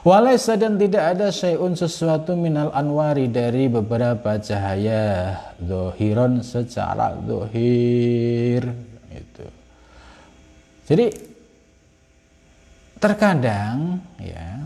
[0.00, 8.64] Walaysa dan tidak ada syai'un sesuatu minal anwari dari beberapa cahaya dohiron secara dohir
[9.12, 9.46] itu.
[10.88, 11.06] Jadi
[12.96, 14.60] terkadang ya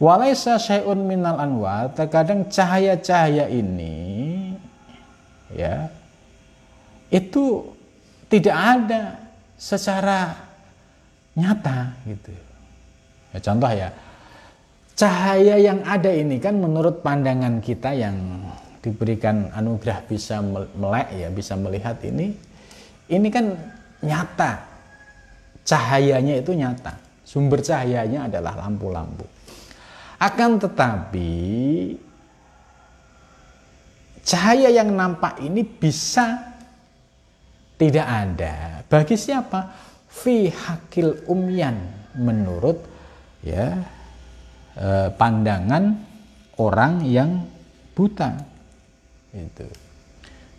[0.00, 4.52] Walaysa syai'un minal anwar, terkadang cahaya-cahaya ini
[5.52, 5.88] ya
[7.08, 7.76] itu
[8.28, 9.20] tidak ada
[9.56, 10.45] secara
[11.36, 12.32] nyata gitu.
[13.30, 13.88] Ya, contoh ya,
[14.96, 18.16] cahaya yang ada ini kan menurut pandangan kita yang
[18.80, 20.40] diberikan anugerah bisa
[20.74, 22.32] melek ya, bisa melihat ini,
[23.12, 23.52] ini kan
[24.00, 24.64] nyata.
[25.66, 26.94] Cahayanya itu nyata.
[27.26, 29.26] Sumber cahayanya adalah lampu-lampu.
[30.16, 31.34] Akan tetapi
[34.22, 36.54] cahaya yang nampak ini bisa
[37.76, 39.74] tidak ada bagi siapa
[40.16, 41.76] fi hakil umyan
[42.16, 42.80] menurut
[43.44, 43.76] ya
[44.80, 45.92] eh, pandangan
[46.56, 47.44] orang yang
[47.92, 48.32] buta.
[49.36, 49.68] Itu.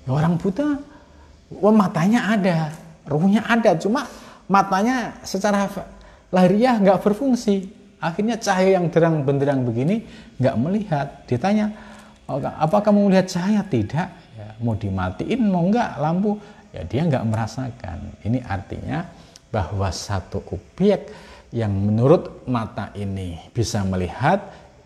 [0.05, 0.77] Ya, orang buta
[1.57, 2.69] wah matanya ada
[3.09, 4.05] ruhnya ada cuma
[4.45, 5.65] matanya secara
[6.29, 7.73] lahiriah nggak berfungsi.
[7.97, 10.05] Akhirnya cahaya yang terang benderang begini
[10.37, 11.07] nggak melihat.
[11.25, 11.73] Ditanya
[12.29, 13.65] oh, apa kamu melihat cahaya?
[13.65, 14.09] Tidak.
[14.37, 16.37] Ya, mau dimatiin mau nggak lampu?
[16.69, 18.21] Ya dia nggak merasakan.
[18.21, 19.01] Ini artinya
[19.51, 21.07] bahwa satu objek
[21.55, 24.43] yang menurut mata ini bisa melihat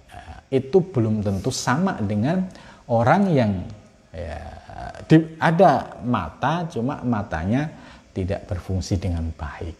[0.07, 2.45] ya, itu belum tentu sama dengan
[2.85, 3.51] orang yang
[4.13, 4.37] ya,
[5.09, 7.67] di, ada mata cuma matanya
[8.13, 9.75] tidak berfungsi dengan baik.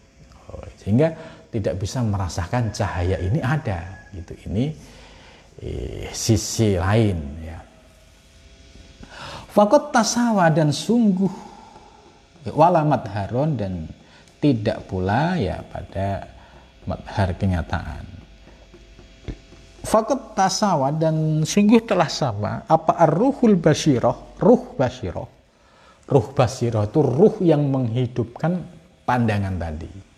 [0.50, 1.14] Oh, sehingga
[1.52, 4.08] tidak bisa merasakan cahaya ini ada.
[4.12, 4.74] Gitu ini
[5.62, 7.58] eh, sisi lain ya.
[9.52, 11.30] Fakot tasawa dan sungguh
[12.50, 13.84] walamat haron dan
[14.42, 16.26] tidak pula ya pada
[16.90, 18.04] madhar kenyataan.
[19.86, 25.30] Fakot tasawa dan sungguh telah sama apa ruhul basiroh, ruh basiroh.
[26.02, 28.58] Ruh basiroh itu ruh yang menghidupkan
[29.06, 30.12] pandangan tadi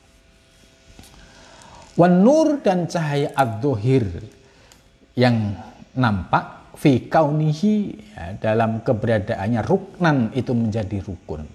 [1.95, 3.63] Wanur dan cahaya ad
[5.15, 5.55] yang
[5.95, 7.75] nampak fi kaunihi
[8.19, 11.47] ya, dalam keberadaannya ruknan itu menjadi rukun.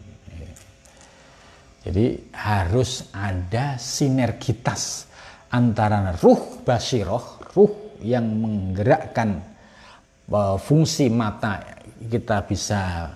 [1.79, 5.07] Jadi harus ada sinergitas
[5.49, 9.39] antara ruh basiroh, ruh yang menggerakkan
[10.31, 11.63] uh, fungsi mata
[11.99, 13.11] kita bisa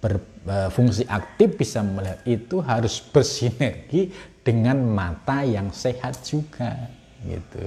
[0.00, 6.74] berfungsi uh, aktif bisa melihat itu harus bersinergi dengan mata yang sehat juga
[7.22, 7.64] gitu.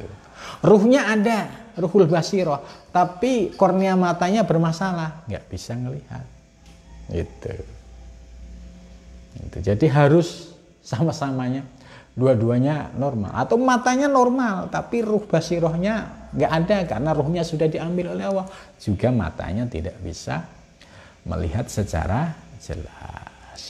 [0.60, 1.48] Ruhnya ada,
[1.80, 2.60] ruhul basiroh,
[2.92, 6.26] tapi kornea matanya bermasalah, nggak bisa ngelihat.
[7.08, 7.75] Gitu.
[9.48, 9.58] Gitu.
[9.62, 10.54] Jadi harus
[10.86, 11.66] sama-samanya.
[12.16, 13.36] Dua-duanya normal.
[13.36, 18.48] Atau matanya normal tapi ruh basirohnya nggak ada karena ruhnya sudah diambil oleh Allah.
[18.80, 20.48] Juga matanya tidak bisa
[21.28, 22.32] melihat secara
[22.64, 23.62] jelas.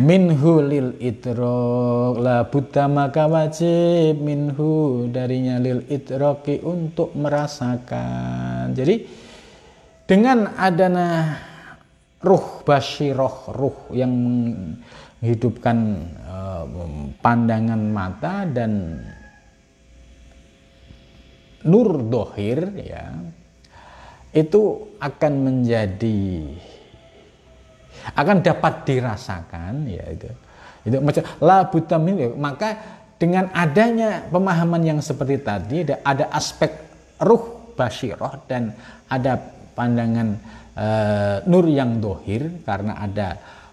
[0.00, 4.24] Minhu lil idrok la buddha maka wajib.
[4.24, 8.72] Minhu darinya lil idroki untuk merasakan.
[8.72, 9.04] Jadi
[10.08, 11.36] dengan adanya
[12.24, 14.12] ruh basyiroh ruh yang
[15.20, 15.78] menghidupkan
[16.24, 16.64] uh,
[17.20, 19.04] pandangan mata dan
[21.64, 23.12] nur dohir ya
[24.34, 26.52] itu akan menjadi
[28.12, 30.28] akan dapat dirasakan ya itu.
[30.84, 32.76] Itu macam la butamin ya, maka
[33.16, 36.76] dengan adanya pemahaman yang seperti tadi ada aspek
[37.24, 38.76] ruh basyiroh dan
[39.08, 39.40] ada
[39.72, 40.36] pandangan
[40.78, 43.28] uh, nur yang dohir karena ada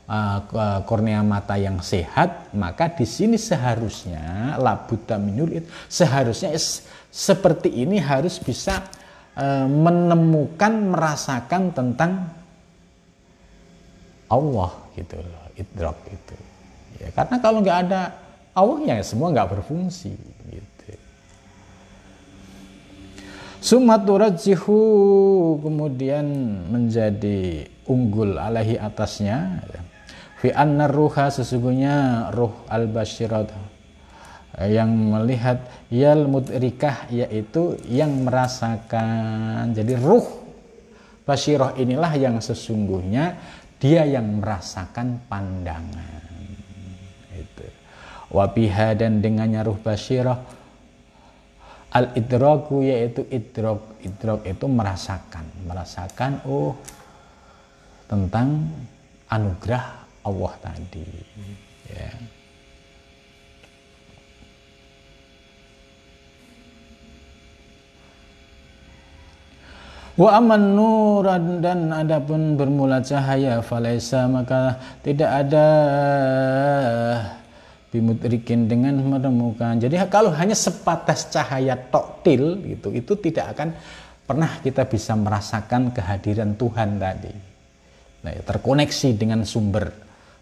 [0.05, 6.53] uh, kornea mata yang sehat maka di sini seharusnya la butaminul itu seharusnya
[7.11, 8.85] seperti ini harus bisa
[9.35, 12.31] uh, menemukan merasakan tentang
[14.31, 16.35] Allah gitu loh idrak itu.
[17.03, 18.15] Ya karena kalau nggak ada
[18.55, 20.15] Allah ya semua nggak berfungsi
[20.47, 20.71] gitu
[23.61, 24.77] sumaturajihu
[25.61, 26.25] kemudian
[26.67, 29.61] menjadi unggul alaihi atasnya
[30.41, 33.53] fi anna ruha sesungguhnya ruh al basyirat
[34.59, 39.71] yang melihat yal mudrikah yaitu yang merasakan.
[39.71, 40.27] Jadi ruh
[41.23, 43.39] basyirah inilah yang sesungguhnya
[43.79, 46.19] dia yang merasakan pandangan.
[47.31, 47.65] Itu.
[48.35, 50.60] Wabiha dan dengannya ruh basyirah
[51.91, 55.45] al idraku yaitu idrok idrok itu merasakan.
[55.67, 56.75] Merasakan oh
[58.07, 58.67] tentang
[59.27, 59.85] anugerah
[60.23, 61.07] Allah tadi.
[61.91, 62.11] Ya.
[70.19, 75.67] Wa aman nuran dan adapun bermula cahaya falaisa maka tidak ada
[77.91, 79.77] bimudrikin dengan menemukan.
[79.77, 83.75] Jadi kalau hanya sepatas cahaya toktil gitu itu tidak akan
[84.23, 87.33] pernah kita bisa merasakan kehadiran Tuhan tadi.
[88.23, 89.91] Nah, terkoneksi dengan sumber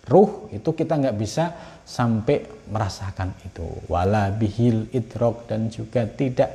[0.05, 1.49] ruh itu kita nggak bisa
[1.81, 3.65] sampai merasakan itu.
[3.89, 6.53] Wala bihil idrok dan juga tidak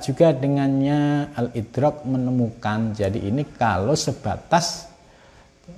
[0.00, 4.88] juga dengannya al-idrak menemukan jadi ini kalau sebatas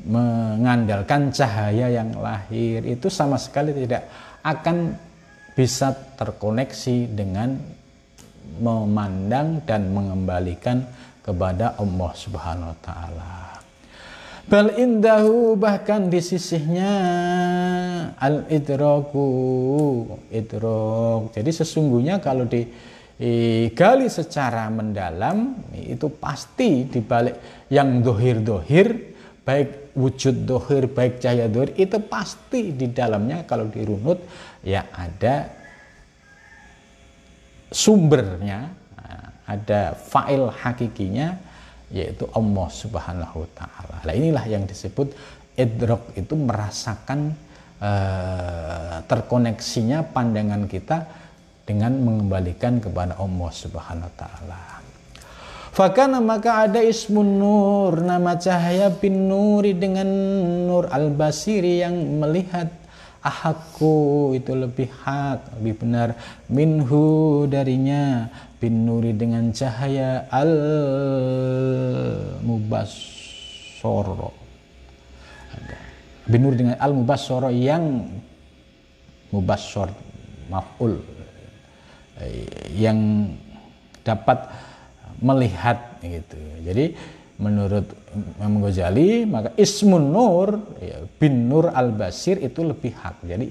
[0.07, 4.07] mengandalkan cahaya yang lahir itu sama sekali tidak
[4.43, 4.95] akan
[5.59, 7.59] bisa terkoneksi dengan
[8.63, 10.87] memandang dan mengembalikan
[11.23, 13.33] kepada Allah Subhanahu wa taala.
[14.49, 16.95] Bal indahu bahkan di sisihnya
[18.17, 19.29] al idroku
[20.33, 21.37] idrok.
[21.37, 28.89] Jadi sesungguhnya kalau digali secara mendalam itu pasti dibalik yang dohir-dohir
[29.45, 34.23] baik wujud dohir baik cahaya dohir itu pasti di dalamnya kalau dirunut
[34.63, 35.51] ya ada
[37.75, 38.79] sumbernya
[39.49, 41.41] ada file hakikinya
[41.89, 43.97] yaitu Allah Subhanahu wa taala.
[44.05, 45.17] Nah, inilah yang disebut
[45.57, 47.33] idrok itu merasakan
[47.81, 51.09] uh, terkoneksinya pandangan kita
[51.65, 54.78] dengan mengembalikan kepada Allah Subhanahu wa taala.
[55.79, 60.11] Fakana maka ada ismun nur nama cahaya bin nuri dengan
[60.67, 62.67] nur al basiri yang melihat
[63.23, 66.19] ahakku itu lebih hak lebih benar.
[66.51, 68.27] Minhu darinya
[68.59, 70.51] bin nuri dengan cahaya al
[72.43, 74.35] mubassoro
[76.27, 78.03] bin nuri dengan al mubassoro yang
[79.31, 79.95] mubassor
[80.51, 80.99] maf'ul.
[82.75, 82.99] Yang
[84.03, 84.67] dapat
[85.23, 86.95] melihat gitu jadi
[87.39, 87.87] menurut
[88.39, 93.47] Imam Ghazali maka ismun nur ya, bin nur al basir itu lebih hak jadi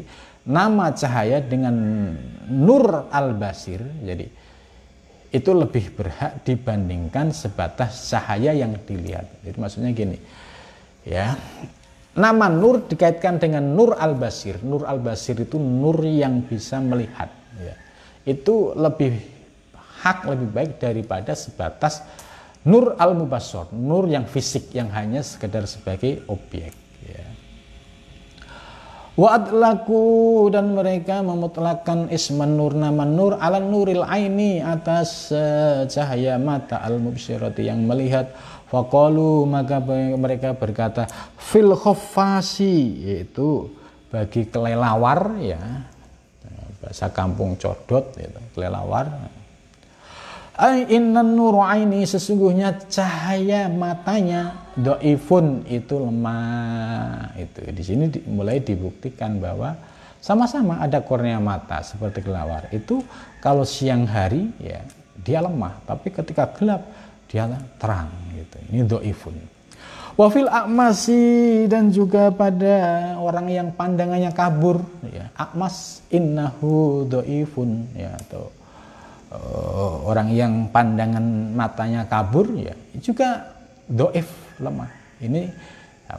[0.47, 1.75] nama cahaya dengan
[2.47, 4.27] nur al basir jadi
[5.27, 9.27] itu lebih berhak dibandingkan sebatas cahaya yang dilihat.
[9.43, 10.17] Jadi maksudnya gini,
[11.03, 11.35] ya
[12.17, 14.57] nama Nur dikaitkan dengan Nur al Basir.
[14.63, 17.29] Nur al Basir itu Nur yang bisa melihat.
[17.59, 17.75] Ya.
[18.25, 19.19] Itu lebih
[20.07, 21.99] hak lebih baik daripada sebatas
[22.67, 26.87] Nur al Mubassor, Nur yang fisik yang hanya sekedar sebagai objek.
[29.17, 36.37] Wa adlaku dan mereka memutlakan isman nur nama nur ala nuril aini atas uh, cahaya
[36.37, 38.29] mata al mubsirati yang melihat.
[38.69, 39.81] Faqalu maka
[40.13, 43.73] mereka berkata fil khaffasi yaitu
[44.13, 45.57] bagi kelelawar ya.
[46.77, 49.09] Bahasa kampung codot itu kelelawar
[50.57, 51.37] Ai innan
[52.01, 57.29] sesungguhnya cahaya matanya doifun itu lemah.
[57.37, 59.77] Itu di sini mulai dibuktikan bahwa
[60.17, 62.73] sama-sama ada kornea mata seperti kelawar.
[62.73, 63.05] Itu
[63.37, 64.81] kalau siang hari ya
[65.21, 65.77] dia lemah.
[65.85, 66.89] Tapi ketika gelap
[67.29, 67.45] dia
[67.77, 68.57] terang gitu.
[68.73, 69.37] Ini doifun.
[70.17, 74.81] Wafil akmasi dan juga pada orang yang pandangannya kabur
[75.13, 78.49] ya akmas innahu doifun ya atau
[79.37, 83.53] uh, orang yang pandangan matanya kabur ya juga
[83.85, 84.27] doif
[84.57, 84.89] lemah.
[85.21, 85.49] Ini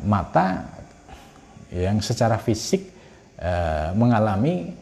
[0.06, 0.66] mata
[1.70, 2.88] yang secara fisik
[3.38, 4.72] uh, mengalami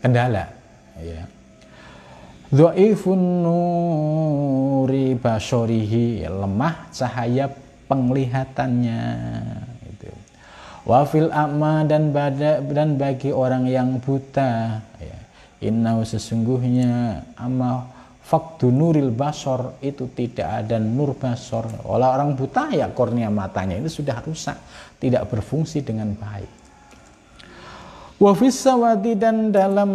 [0.00, 0.52] kendala
[1.00, 1.24] ya.
[2.54, 7.50] Dhaifun nuri basyorihi lemah cahaya
[7.90, 9.02] penglihatannya
[9.90, 10.10] itu.
[10.86, 15.13] Wafil amma dan bada, dan bagi orang yang buta ya
[15.64, 17.88] Inna sesungguhnya ama
[18.24, 21.68] faktu nuril basor itu tidak ada nur basor.
[21.88, 24.56] Oleh orang buta ya kornea matanya itu sudah rusak,
[25.00, 26.64] tidak berfungsi dengan baik.
[28.14, 29.90] Wafis sawati dan dalam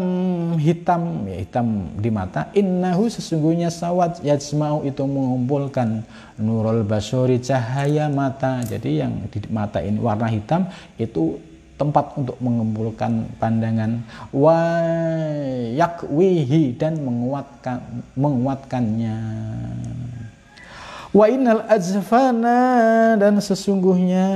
[0.60, 6.04] hitam ya hitam di mata innahu sesungguhnya sawat yajma'u itu mengumpulkan
[6.36, 10.68] nurul basori cahaya mata jadi yang di mata ini warna hitam
[11.00, 11.40] itu
[11.80, 14.04] tempat untuk mengumpulkan pandangan.
[14.36, 14.60] Wa
[15.80, 17.80] yakwihi dan menguatkan
[18.20, 19.18] menguatkannya.
[21.16, 22.60] Wa innal azfana
[23.16, 24.28] dan sesungguhnya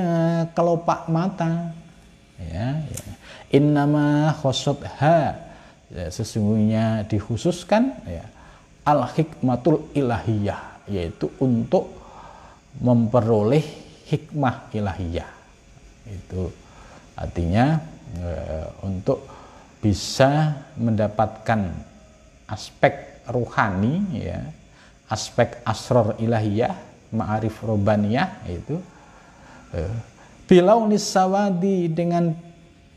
[0.55, 1.75] kelopak mata.
[2.39, 3.03] Ya, ya.
[3.55, 5.37] innama khosotha
[5.87, 8.25] ya, sesungguhnya dikhususkan ya
[8.83, 11.93] al hikmatul ilahiyah yaitu untuk
[12.83, 13.63] memperoleh
[14.09, 15.29] hikmah ilahiyah.
[16.03, 16.51] Itu
[17.13, 17.77] Artinya
[18.17, 18.29] e,
[18.81, 19.25] untuk
[19.83, 21.69] bisa mendapatkan
[22.49, 24.41] aspek ruhani ya,
[25.11, 26.73] aspek asror ilahiyah,
[27.13, 28.81] ma'arif robaniyah itu
[29.75, 29.79] e,
[30.49, 32.33] bilau nisawadi dengan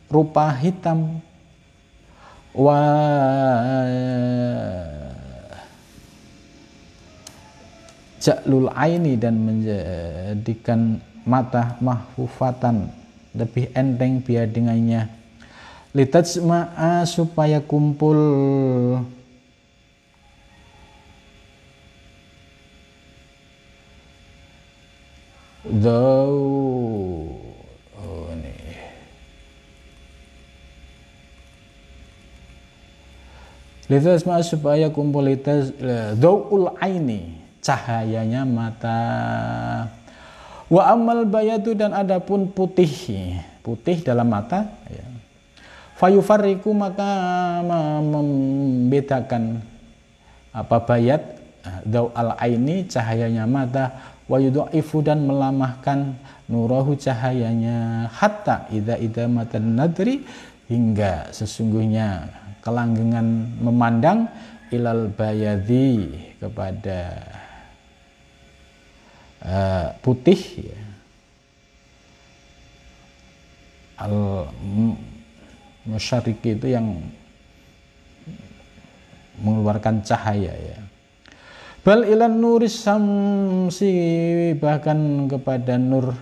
[0.09, 1.21] rupa hitam.
[2.57, 2.81] Wa
[8.17, 12.91] jaklul aini dan menjadikan mata mahfufatan
[13.37, 15.13] lebih enteng biar dengannya
[15.97, 18.21] litajma'a supaya kumpul.
[25.67, 26.37] Dau.
[27.97, 28.77] Oh, nih.
[33.89, 35.33] Litasma supaya kumpul.
[35.33, 35.73] Litas
[36.21, 37.41] dauul aini.
[37.65, 39.01] Cahayanya mata
[40.67, 42.91] Wa amal bayatu dan adapun putih,
[43.63, 45.07] putih dalam mata, ya.
[45.97, 47.09] Fayufariku maka
[48.05, 49.65] membedakan
[50.53, 51.41] apa bayat
[51.89, 54.15] dau al aini cahayanya mata.
[54.27, 56.19] Wa yudhaifu dan melamahkan
[56.51, 58.11] nurahu cahayanya.
[58.13, 60.27] Hatta ida ida mata nadri
[60.67, 62.29] hingga sesungguhnya
[62.61, 64.27] kelanggengan memandang
[64.75, 66.11] ilal bayadi
[66.43, 67.23] kepada
[69.47, 70.81] uh, putih ya.
[73.97, 74.15] al
[75.87, 77.01] musyariki itu yang
[79.41, 80.79] mengeluarkan cahaya ya
[81.87, 83.95] bal ilan nuris samsi
[84.59, 86.13] bahkan kepada nur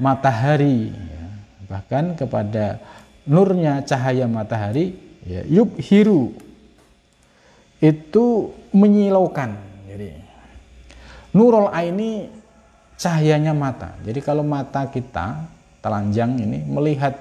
[0.00, 1.24] matahari ya.
[1.68, 2.80] bahkan kepada
[3.28, 5.44] nurnya cahaya matahari ya
[5.78, 6.34] hiru
[7.78, 10.16] itu menyilaukan jadi
[11.36, 12.41] nurul aini
[13.02, 13.98] cahayanya mata.
[14.06, 15.42] Jadi kalau mata kita
[15.82, 17.18] telanjang ini melihat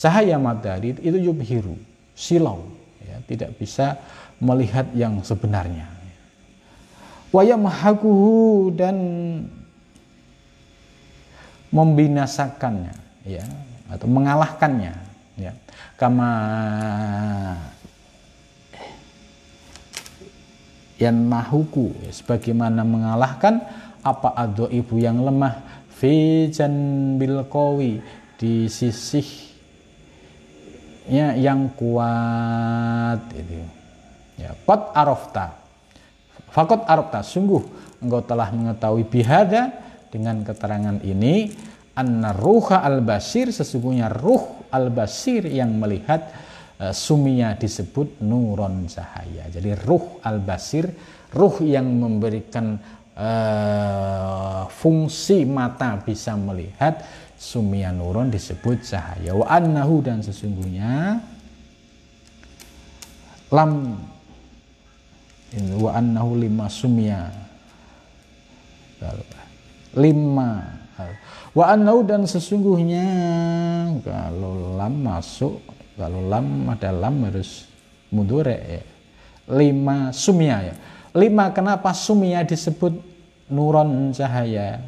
[0.00, 1.76] cahaya matahari itu yubhiru
[2.16, 2.64] silau
[3.04, 4.00] ya tidak bisa
[4.40, 5.84] melihat yang sebenarnya.
[7.28, 8.96] Wayamhakuhu dan
[11.68, 12.96] membinasakannya
[13.28, 13.44] ya
[13.92, 14.96] atau mengalahkannya
[15.36, 15.52] ya.
[16.00, 16.30] Kama
[20.96, 23.60] yan mahuku ya, sebagaimana mengalahkan
[24.08, 25.84] apa ado ibu yang lemah?
[25.92, 26.48] Fi
[27.20, 28.00] bil qawi
[28.40, 29.44] di sisihnya
[31.36, 33.20] yang kuat.
[33.36, 33.60] Itu.
[34.38, 35.68] Ya kot arofta
[36.58, 37.62] fakot arofta sungguh
[38.02, 39.70] engkau telah mengetahui bihada
[40.08, 41.52] dengan keterangan ini
[41.94, 46.32] anna ruha al-basir sesungguhnya ruh al-basir yang melihat
[46.80, 49.50] uh, sumia disebut nuron cahaya.
[49.52, 50.88] Jadi ruh al-basir,
[51.34, 52.78] ruh yang memberikan
[53.18, 57.02] uh, fungsi mata bisa melihat
[57.34, 59.34] sumia nuron disebut cahaya.
[59.34, 61.18] Wa annahu dan sesungguhnya
[63.50, 63.98] lam
[65.80, 67.32] wa annahu lima sumia
[69.96, 70.78] lima
[71.54, 73.06] Wa anau dan sesungguhnya
[74.02, 75.58] kalau lam masuk,
[75.98, 77.66] kalau lam ada lam harus
[78.14, 78.84] mudure ya.
[79.48, 80.74] Lima sumia ya.
[81.16, 83.00] Lima kenapa sumia disebut
[83.52, 84.80] nuron cahaya.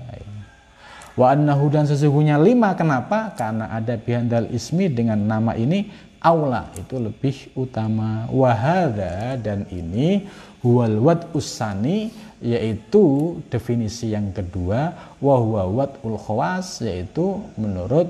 [1.18, 3.34] Wa annahu dan sesungguhnya lima kenapa?
[3.34, 5.90] Karena ada bihandal ismi dengan nama ini
[6.22, 8.24] aula itu lebih utama.
[8.30, 10.24] Wahada dan ini
[10.64, 18.08] huwal wad usani yaitu definisi yang kedua wahwa wadul khawas yaitu menurut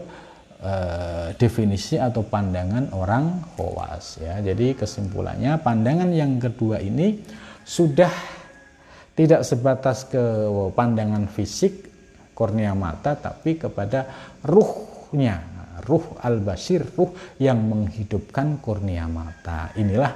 [0.63, 4.39] uh, definisi atau pandangan orang khawas ya.
[4.39, 7.19] Jadi kesimpulannya pandangan yang kedua ini
[7.67, 8.40] sudah
[9.21, 11.93] tidak sebatas ke pandangan fisik
[12.33, 14.09] kornea mata tapi kepada
[14.41, 15.61] ruhnya.
[15.85, 19.77] Ruh al-basir ruh yang menghidupkan kornea mata.
[19.77, 20.13] Inilah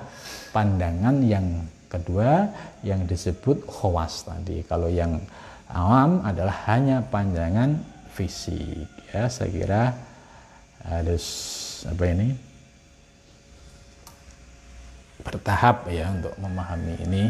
[0.57, 2.49] pandangan yang kedua
[2.81, 4.65] yang disebut khawas tadi.
[4.65, 5.21] Kalau yang
[5.69, 7.81] awam adalah hanya panjangan
[8.13, 9.29] fisik ya.
[9.29, 9.83] Saya kira
[10.81, 11.25] harus
[11.85, 12.29] apa ini?
[15.21, 17.25] Bertahap ya untuk memahami ini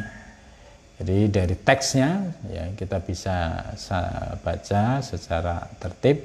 [1.01, 3.67] jadi dari teksnya ya kita bisa
[4.47, 6.23] baca secara tertib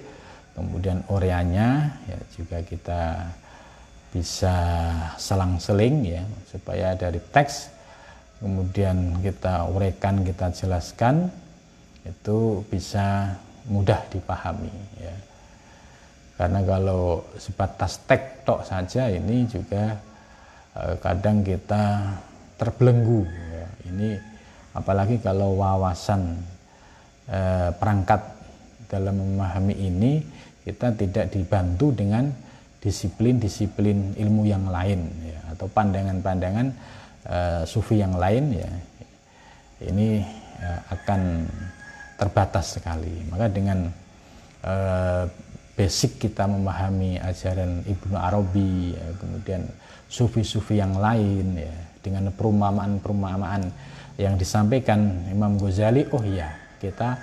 [0.53, 3.34] kemudian oreanya ya juga kita
[4.09, 4.55] bisa
[5.17, 7.80] selang-seling ya supaya dari teks
[8.39, 11.28] kemudian kita uraikan, kita jelaskan,
[12.07, 13.36] itu bisa
[13.67, 14.72] mudah dipahami.
[14.97, 15.15] Ya.
[16.39, 17.99] Karena kalau sebatas
[18.47, 19.99] tok saja ini juga
[20.80, 22.15] eh, kadang kita
[22.55, 23.28] terbelenggu.
[23.28, 23.67] Ya.
[23.91, 24.09] Ini
[24.80, 26.39] apalagi kalau wawasan
[27.27, 28.23] eh, perangkat
[28.89, 30.11] dalam memahami ini
[30.65, 32.32] kita tidak dibantu dengan
[32.80, 36.67] disiplin-disiplin ilmu yang lain ya, atau pandangan-pandangan
[37.27, 38.71] uh, sufi yang lain ya
[39.84, 40.23] ini
[40.63, 41.47] uh, akan
[42.19, 43.23] terbatas sekali.
[43.32, 43.88] Maka dengan
[44.67, 45.23] uh,
[45.80, 49.63] basic kita memahami ajaran Ibnu Arabi, ya, kemudian
[50.11, 53.71] sufi-sufi yang lain, ya, dengan perumpamaan-perumpamaan
[54.20, 56.51] yang disampaikan Imam Ghazali, oh iya
[56.84, 57.15] kita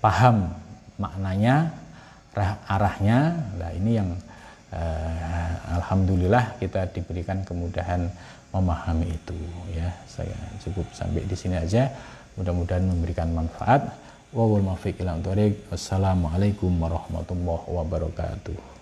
[0.00, 0.48] paham
[0.96, 1.68] maknanya,
[2.64, 3.36] arahnya.
[3.60, 4.16] Nah ini yang
[4.72, 8.08] uh, alhamdulillah kita diberikan kemudahan
[8.48, 9.36] memahami itu
[9.76, 9.92] ya.
[10.08, 10.32] Saya
[10.64, 11.92] cukup sampai di sini aja.
[12.40, 13.92] Mudah-mudahan memberikan manfaat.
[15.68, 18.77] Wassalamualaikum warahmatullahi wabarakatuh